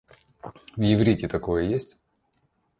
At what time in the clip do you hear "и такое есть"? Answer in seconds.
1.27-1.99